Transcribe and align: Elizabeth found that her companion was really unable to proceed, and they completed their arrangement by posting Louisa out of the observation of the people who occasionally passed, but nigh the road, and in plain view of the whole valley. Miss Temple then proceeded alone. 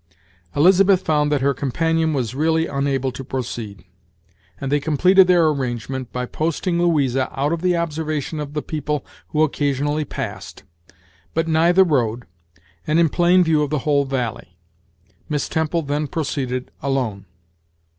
Elizabeth 0.55 1.01
found 1.03 1.31
that 1.31 1.41
her 1.41 1.53
companion 1.53 2.11
was 2.11 2.33
really 2.33 2.65
unable 2.65 3.11
to 3.11 3.23
proceed, 3.23 3.85
and 4.59 4.71
they 4.71 4.79
completed 4.79 5.27
their 5.27 5.47
arrangement 5.49 6.11
by 6.11 6.25
posting 6.25 6.81
Louisa 6.81 7.29
out 7.39 7.53
of 7.53 7.61
the 7.61 7.77
observation 7.77 8.39
of 8.39 8.53
the 8.55 8.63
people 8.63 9.05
who 9.27 9.43
occasionally 9.43 10.03
passed, 10.03 10.63
but 11.35 11.47
nigh 11.47 11.71
the 11.71 11.83
road, 11.83 12.25
and 12.87 12.97
in 12.97 13.09
plain 13.09 13.43
view 13.43 13.61
of 13.61 13.69
the 13.69 13.79
whole 13.85 14.05
valley. 14.05 14.57
Miss 15.29 15.47
Temple 15.47 15.83
then 15.83 16.07
proceeded 16.07 16.71
alone. 16.81 17.27